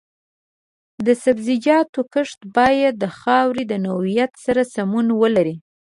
د 1.05 1.07
سبزیجاتو 1.23 1.99
کښت 2.13 2.39
باید 2.57 2.93
د 3.03 3.05
خاورې 3.19 3.63
د 3.67 3.73
نوعیت 3.85 4.31
سره 4.45 4.61
سمون 4.73 5.07
ولري. 5.21 5.55